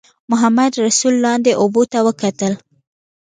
[0.31, 2.53] محمدرسول لاندې اوبو ته وکتل.